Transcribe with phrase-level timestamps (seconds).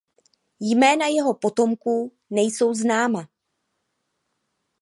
[0.59, 3.29] Jména jeho potomků nejsou známa.